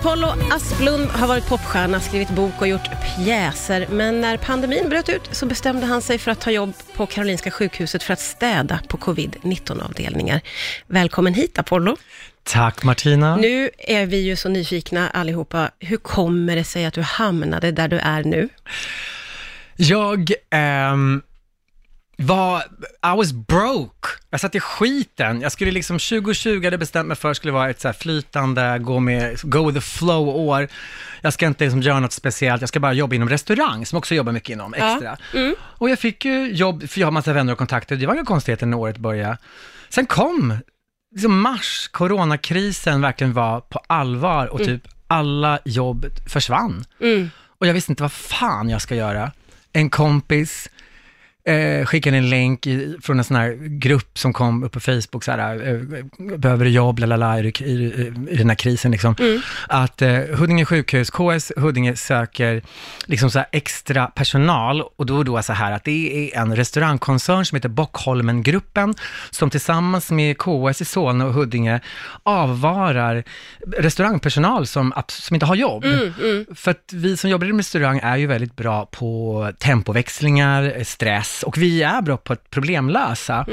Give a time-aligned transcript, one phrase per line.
[0.00, 5.28] Apollo Asplund har varit popstjärna, skrivit bok och gjort pjäser, men när pandemin bröt ut
[5.32, 8.96] så bestämde han sig för att ta jobb på Karolinska sjukhuset för att städa på
[8.96, 10.40] covid-19-avdelningar.
[10.86, 11.96] Välkommen hit Apollo.
[12.42, 13.36] Tack Martina.
[13.36, 15.70] Nu är vi ju så nyfikna allihopa.
[15.78, 18.48] Hur kommer det sig att du hamnade där du är nu?
[19.76, 21.22] Jag ehm,
[22.20, 22.62] var,
[23.04, 24.08] I was broke.
[24.30, 25.40] Jag satt i skiten.
[25.40, 29.38] Jag skulle liksom, 2020 hade bestämt mig för skulle vara ett så flytande, gå med,
[29.42, 30.68] go with the flow-år.
[31.20, 34.14] Jag ska inte liksom göra något speciellt, jag ska bara jobba inom restaurang, som också
[34.14, 35.16] jobbar mycket inom, extra.
[35.32, 35.38] Ja.
[35.38, 35.54] Mm.
[35.60, 38.24] Och jag fick ju jobb, för jag har massa vänner och kontakter, det var inga
[38.24, 39.38] konstigheter när året började.
[39.88, 40.58] Sen kom,
[41.12, 46.84] liksom mars, coronakrisen verkligen var på allvar och typ alla jobb försvann.
[47.00, 47.30] Mm.
[47.58, 49.32] Och jag visste inte vad fan jag ska göra.
[49.72, 50.68] En kompis
[51.48, 55.24] eh, skickade en länk i, från en sån här grupp som kom upp på Facebook,
[55.24, 59.14] så här, eh, behöver du jobb, lalala, i, i, i den här krisen liksom.
[59.68, 62.62] Att eh, Huddinge sjukhus, KS Huddinge söker
[63.06, 67.44] liksom så extra personal och då och då så här att det är en restaurangkoncern
[67.44, 68.94] som heter Bockholmengruppen
[69.30, 71.80] som tillsammans med KS i Solna och Huddinge
[72.22, 73.24] avvarar
[73.76, 75.84] restaurangpersonal som, som inte har jobb.
[76.54, 80.84] För att vi som jobbar i restaurang är ju väldigt bra på tempoväxlingar, eh,
[81.42, 83.46] och vi är bra på att problemlösa.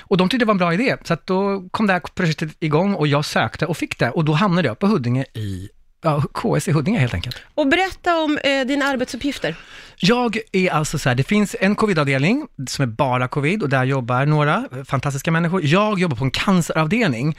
[0.00, 2.56] Och de tyckte det var en bra idé, så att då kom det här projektet
[2.60, 5.68] igång och jag sökte och fick det och då hamnade jag på Huddinge i
[6.02, 7.36] Ja, KS i Huddinge helt enkelt.
[7.54, 9.56] Och berätta om eh, dina arbetsuppgifter.
[9.96, 13.84] Jag är alltså så här, det finns en covidavdelning som är bara covid och där
[13.84, 15.64] jobbar några fantastiska människor.
[15.64, 17.36] Jag jobbar på en canceravdelning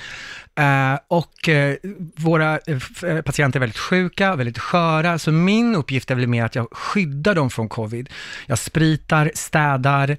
[1.08, 1.76] och eh,
[2.16, 6.46] våra eh, eh, patienter är väldigt sjuka, väldigt sköra, så min uppgift är väl mer
[6.46, 8.10] att jag skyddar dem från covid.
[8.46, 10.18] Jag spritar, städar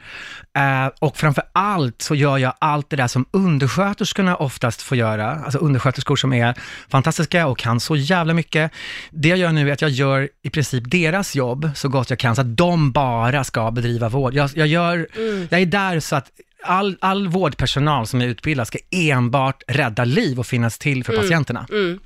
[0.56, 5.30] eh, och framför allt så gör jag allt det där som undersköterskorna oftast får göra,
[5.30, 6.54] alltså undersköterskor som är
[6.88, 8.72] fantastiska och kan så jävla mycket.
[9.10, 12.18] Det jag gör nu är att jag gör i princip deras jobb så gott jag
[12.18, 14.34] kan, så att de bara ska bedriva vård.
[14.34, 15.08] Jag, jag, gör,
[15.50, 16.30] jag är där så att
[16.62, 21.66] all, all vårdpersonal som är utbildad ska enbart rädda liv och finnas till för patienterna.
[21.70, 22.00] Mm.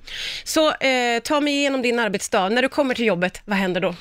[0.44, 2.48] Så eh, ta mig igenom din arbetsdag.
[2.48, 3.94] När du kommer till jobbet, vad händer då?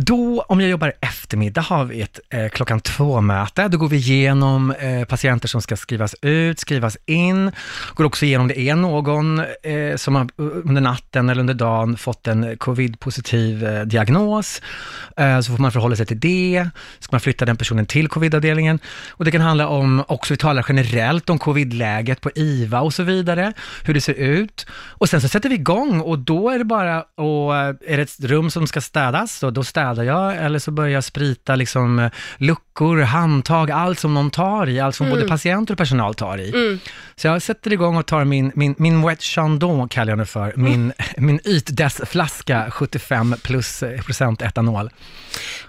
[0.00, 3.68] Då, om jag jobbar eftermiddag, har vi ett eh, klockan två-möte.
[3.68, 7.52] Då går vi igenom eh, patienter som ska skrivas ut, skrivas in.
[7.94, 11.54] Går också igenom om det är någon eh, som har eh, under natten eller under
[11.54, 14.62] dagen fått en covid-positiv eh, diagnos.
[15.16, 16.68] Eh, så får man förhålla sig till det.
[16.98, 18.78] Ska man flytta den personen till covid-avdelningen?
[19.10, 23.02] Och det kan handla om, också vi talar generellt om covid-läget på IVA och så
[23.02, 23.52] vidare,
[23.84, 24.66] hur det ser ut.
[24.70, 28.02] Och sen så sätter vi igång och då är det bara, och eh, är det
[28.02, 29.64] ett rum som ska städas, och då
[29.94, 34.68] städar jag, eller så börjar jag sprita liksom eh, luckor, handtag, allt som någon tar
[34.68, 36.78] i, allt som både patienter och personal tar i.
[37.16, 40.52] Så jag sätter igång och tar min, min, min Wet Chandon, kallar jag det för,
[40.56, 44.90] min, min ytdessflaska 75 plus eh, procent etanol.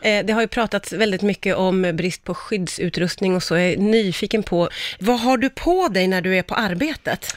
[0.01, 3.55] Eh, det har ju pratats väldigt mycket om brist på skyddsutrustning och så.
[3.55, 7.35] Jag är nyfiken på, vad har du på dig när du är på arbetet?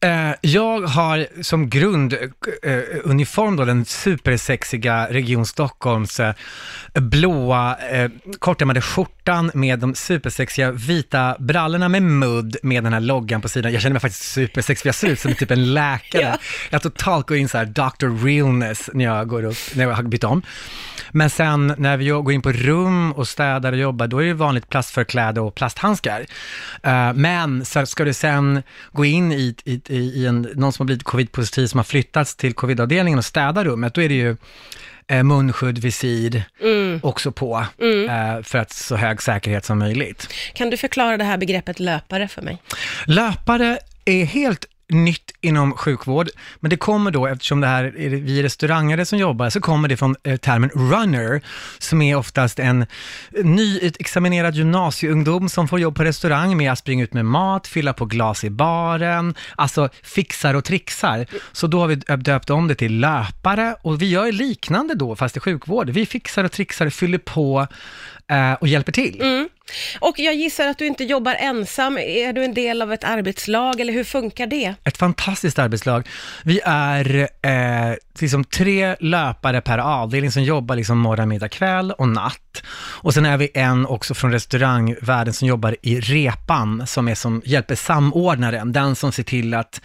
[0.00, 6.34] Eh, jag har som grunduniform då den supersexiga Region Stockholms eh,
[6.94, 13.40] blåa eh, kortärmade skjortan med de supersexiga vita brallorna med mudd med den här loggan
[13.40, 13.72] på sidan.
[13.72, 16.22] Jag känner mig faktiskt supersexig, jag ser ut som typ en läkare.
[16.22, 16.38] Ja.
[16.70, 18.24] Jag totalt går in så här Dr.
[18.26, 20.42] Realness när jag går upp, när jag har bytt om.
[21.10, 24.34] Men sen när vi går in på rum och städar och jobbar, då är det
[24.34, 26.26] vanligt plastförkläde och plasthandskar.
[26.82, 30.86] Eh, men så ska du sen gå in i, i, i en, någon som har
[30.86, 34.36] blivit covid-positiv som har flyttats till covid-avdelningen och städa rummet, då är det ju
[35.08, 36.42] eh, munskydd, visir
[37.02, 37.66] också på,
[38.08, 40.34] eh, för att så hög säkerhet som möjligt.
[40.54, 42.62] Kan du förklara det här begreppet löpare för mig?
[43.06, 46.28] Löpare är helt nytt inom sjukvård,
[46.60, 49.96] men det kommer då, eftersom det här är vi restaurangare som jobbar, så kommer det
[49.96, 51.42] från eh, termen runner,
[51.78, 52.86] som är oftast en
[53.42, 58.04] nyutexaminerad gymnasieungdom som får jobb på restaurang med att springa ut med mat, fylla på
[58.04, 61.26] glas i baren, alltså fixar och trixar.
[61.52, 65.36] Så då har vi döpt om det till löpare och vi gör liknande då, fast
[65.36, 65.90] i sjukvård.
[65.90, 67.66] Vi fixar och trixar, fyller på
[68.30, 69.20] eh, och hjälper till.
[69.20, 69.48] Mm.
[70.00, 71.98] Och jag gissar att du inte jobbar ensam.
[71.98, 74.74] Är du en del av ett arbetslag eller hur funkar det?
[74.84, 76.08] Ett fantastiskt arbetslag.
[76.44, 82.08] Vi är eh, liksom tre löpare per avdelning som jobbar liksom morgon, middag, kväll och
[82.08, 82.62] natt.
[83.02, 87.42] Och sen är vi en också från restaurangvärlden som jobbar i repan, som är som
[87.44, 89.80] hjälper samordnaren, den som ser till att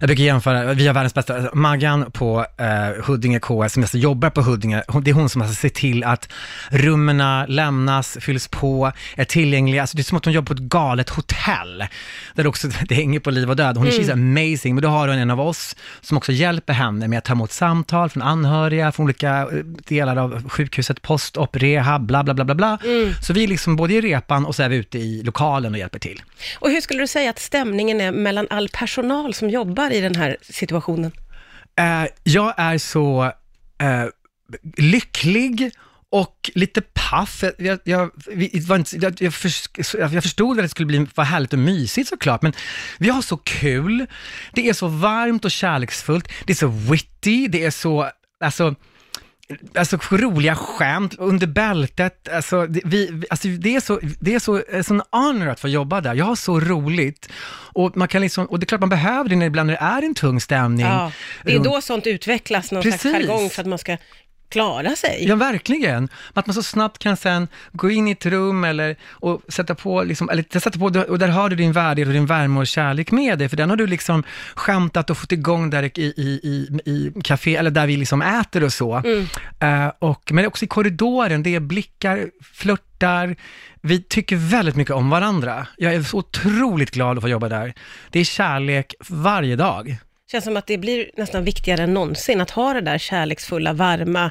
[0.00, 4.30] jag brukar jämföra, vi har världens bästa, Maggan på eh, Huddinge KS, som alltså jobbar
[4.30, 6.28] på Huddinge, det är hon som alltså ser till att
[6.70, 9.80] rummen lämnas, fylls på, är tillgängliga.
[9.80, 11.78] Alltså det är som att hon jobbar på ett galet hotell,
[12.34, 13.76] där det också det hänger på liv och död.
[13.76, 14.38] Hon är mm.
[14.38, 17.32] amazing, men då har hon en av oss som också hjälper henne med att ta
[17.32, 19.46] emot samtal från anhöriga, från olika eh,
[19.88, 22.78] delar av sjukhuset, post, op, rehab, bla bla bla bla bla.
[22.84, 23.12] Mm.
[23.22, 25.78] Så vi är liksom både i repan och så är vi ute i lokalen och
[25.78, 26.22] hjälper till.
[26.58, 30.14] Och hur skulle du säga att stämningen är mellan all personal som jobbar i den
[30.14, 31.12] här situationen?
[31.78, 33.24] Eh, jag är så
[33.78, 34.06] eh,
[34.76, 35.70] lycklig
[36.10, 37.44] och lite paff.
[37.58, 38.10] Jag, jag,
[38.92, 42.52] jag, jag, förstod att det skulle bli, vara härligt och mysigt såklart, men
[42.98, 44.06] vi har så kul.
[44.52, 46.28] Det är så varmt och kärleksfullt.
[46.44, 48.10] Det är så witty, det är så,
[48.44, 48.74] alltså,
[49.74, 54.62] Alltså roliga skämt under bältet, alltså, det, vi, alltså, det är så, det är så,
[54.92, 56.14] en honor att få jobba där.
[56.14, 57.28] Jag har så roligt.
[57.72, 60.02] Och, man kan liksom, och det är klart man behöver det ibland när det är
[60.02, 60.86] en tung stämning.
[60.86, 61.12] Ja,
[61.44, 63.00] det är då sånt utvecklas, någon Precis.
[63.00, 63.96] slags jargong för att man ska
[64.50, 65.24] klara sig.
[65.28, 66.08] Ja, verkligen.
[66.34, 70.02] Att man så snabbt kan sen gå in i ett rum eller och sätta på,
[70.02, 73.10] liksom, eller sätta på, och där har du din värdighet och din värme och kärlek
[73.10, 74.22] med dig, för den har du liksom
[74.54, 78.64] skämtat och fått igång där i, i, i, i café, eller där vi liksom äter
[78.64, 78.94] och så.
[78.94, 79.26] Mm.
[79.64, 83.36] Uh, och, men också i korridoren, det är blickar, flörtar,
[83.80, 85.66] vi tycker väldigt mycket om varandra.
[85.76, 87.74] Jag är så otroligt glad att få jobba där.
[88.10, 89.96] Det är kärlek varje dag.
[90.30, 94.30] Känns som att det blir nästan viktigare än någonsin att ha det där kärleksfulla, varma,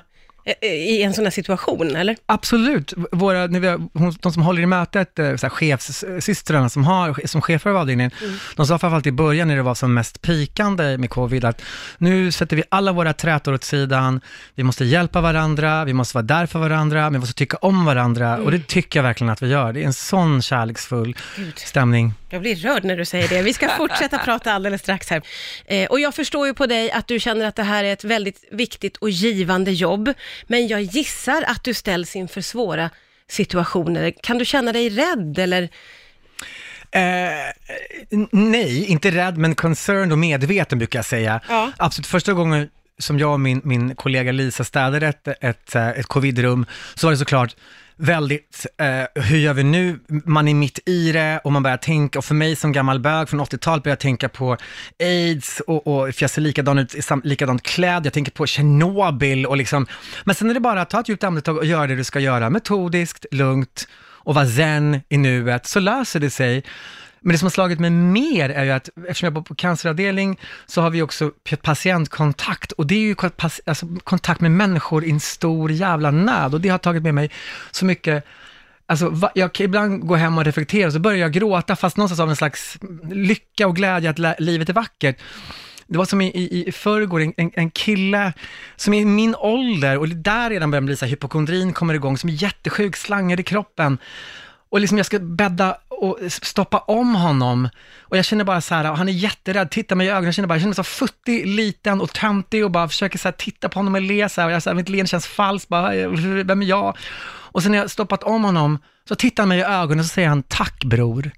[0.61, 2.15] i en sån här situation, eller?
[2.25, 2.93] Absolut.
[3.11, 7.27] Våra, när vi har, de som håller i mötet, eh, så här, chefssystrarna som, har,
[7.27, 8.35] som chefer av avdelningen, mm.
[8.55, 11.61] de sa framförallt i början när det var som mest pikande med covid, att
[11.97, 14.21] nu sätter vi alla våra trätor åt sidan,
[14.55, 18.33] vi måste hjälpa varandra, vi måste vara där för varandra, vi måste tycka om varandra,
[18.33, 18.45] mm.
[18.45, 19.73] och det tycker jag verkligen att vi gör.
[19.73, 21.59] Det är en sån kärleksfull Gud.
[21.59, 22.13] stämning.
[22.29, 23.41] Jag blir rörd när du säger det.
[23.41, 25.21] Vi ska fortsätta prata alldeles strax här.
[25.65, 28.03] Eh, och jag förstår ju på dig att du känner att det här är ett
[28.03, 30.13] väldigt viktigt och givande jobb,
[30.47, 32.89] men jag gissar att du ställs inför svåra
[33.27, 34.13] situationer.
[34.21, 35.69] Kan du känna dig rädd eller?
[36.91, 37.01] Eh,
[38.31, 41.41] nej, inte rädd, men concerned och medveten brukar jag säga.
[41.49, 41.71] Ja.
[41.77, 46.65] Absolut, första gången som jag och min, min kollega Lisa städade ett, ett, ett covidrum,
[46.95, 47.55] så var det såklart
[47.99, 49.99] väldigt, eh, hur gör vi nu?
[50.07, 53.29] Man är mitt i det och man börjar tänka, och för mig som gammal bög
[53.29, 54.57] från 80-talet börjar jag tänka på
[54.99, 59.57] aids och, och för jag ser likadan ut, likadant klädd, jag tänker på Tjernobyl och
[59.57, 59.87] liksom,
[60.23, 62.19] men sen är det bara att ta ett djupt andetag och göra det du ska
[62.19, 63.87] göra, metodiskt, lugnt
[64.29, 66.63] och vara zen i nuet, så löser det sig.
[67.21, 70.39] Men det som har slagit mig mer är ju att eftersom jag bor på canceravdelning
[70.65, 71.31] så har vi också
[71.61, 72.71] patientkontakt.
[72.71, 73.15] Och det är ju
[73.65, 76.53] alltså, kontakt med människor i en stor jävla nöd.
[76.53, 77.31] Och det har tagit med mig
[77.71, 78.25] så mycket.
[78.85, 82.19] Alltså, jag kan ibland gå hem och reflektera och så börjar jag gråta, fast någonstans
[82.19, 82.77] av en slags
[83.11, 85.17] lycka och glädje att livet är vackert.
[85.87, 88.33] Det var som i, i, i förrgår, en, en kille
[88.75, 92.17] som är i min ålder, och där redan börjar bli så här, hypokondrin kommer igång,
[92.17, 93.97] som är jättesjuk, slanger i kroppen.
[94.69, 97.69] Och liksom jag ska bädda och stoppa om honom.
[98.01, 100.47] Och jag känner bara så här, han är jätterädd, tittar mig i ögonen, jag känner
[100.47, 103.69] bara, jag känner mig så futtig, liten och töntig och bara försöker så här, titta
[103.69, 106.07] på honom och le så här, och jag, så här, mitt leende känns falskt, bara,
[106.43, 106.97] vem är jag?
[107.51, 110.13] Och sen när jag stoppat om honom, så tittar han mig i ögonen och så
[110.13, 111.31] säger han, tack bror.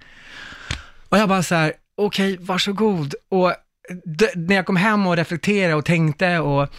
[1.09, 3.15] Och jag bara så här, okej, okay, varsågod.
[3.29, 3.53] Och
[4.35, 6.69] när jag kom hem och reflekterade och tänkte och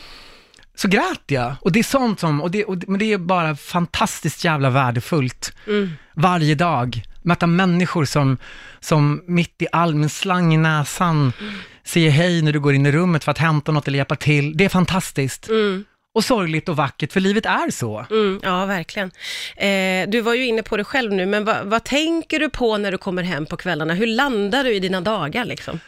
[0.75, 1.55] så grät jag.
[1.61, 4.71] Och det är sånt som, och det, och det, men det är bara fantastiskt jävla
[4.71, 5.53] värdefullt.
[5.67, 5.91] Mm.
[6.15, 7.03] Varje dag.
[7.23, 8.39] Möta människor som,
[8.81, 11.55] som mitt i all min slang i näsan mm.
[11.85, 14.57] säger hej när du går in i rummet för att hämta något eller hjälpa till.
[14.57, 15.49] Det är fantastiskt.
[15.49, 15.85] Mm.
[16.15, 18.07] Och sorgligt och vackert, för livet är så.
[18.11, 19.11] Mm, ja, verkligen.
[19.57, 22.79] Eh, du var ju inne på det själv nu, men va, vad tänker du på
[22.79, 23.95] när du kommer hem på kvällarna?
[23.95, 25.81] Hur landar du i dina dagar liksom?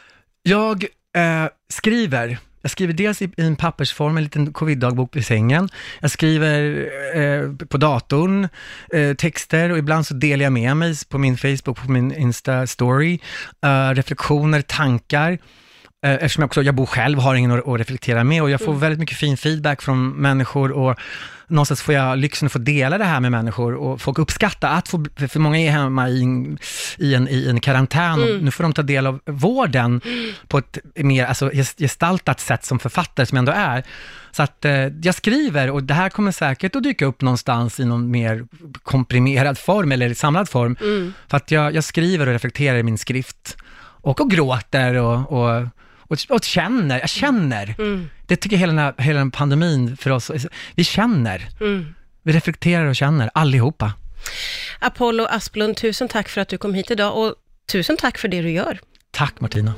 [0.43, 0.85] Jag
[1.17, 5.69] eh, skriver jag skriver dels i, en pappersform, en liten covid-dagbok i sängen.
[6.01, 8.49] Jag skriver eh, på datorn
[8.93, 13.19] eh, texter och ibland så delar jag med mig på min Facebook, på min Insta-story,
[13.63, 15.39] eh, reflektioner, tankar.
[16.05, 18.73] Eh, eftersom jag också, jag bor själv, har ingen att, reflektera med och jag får
[18.73, 18.81] mm.
[18.81, 20.99] väldigt mycket fin feedback från människor och
[21.47, 24.89] någonstans får jag lyxen att få dela det här med människor och folk uppskattar att
[24.89, 26.59] få, för många är hemma i en,
[26.99, 28.45] i en, i en karantän och mm.
[28.45, 30.33] nu får de ta del av vården mm.
[30.49, 33.85] på ett mer alltså, gestaltat sätt som författare som jag ändå är.
[34.33, 37.85] Så att eh, jag skriver och det här kommer säkert att dyka upp någonstans i
[37.85, 38.47] någon mer
[38.83, 40.77] komprimerad form eller samlad form.
[40.81, 41.13] Mm.
[41.29, 43.57] För att jag, jag skriver och reflekterar i min skrift
[44.05, 45.69] och, och gråter och, och
[46.09, 47.75] och, och känner, jag känner.
[47.79, 48.11] Mm.
[48.27, 50.31] Det tycker jag hela den, här, hela den pandemin för oss,
[50.75, 51.49] vi känner.
[51.61, 51.95] Mm.
[52.23, 53.93] Vi reflekterar och känner, allihopa.
[54.79, 57.35] Apollo Asplund, tusen tack för att du kom hit idag och
[57.73, 58.79] tusen tack för det du gör.
[59.11, 59.73] Tack Martina.